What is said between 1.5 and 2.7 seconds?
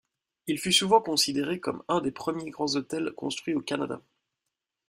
comme un des premiers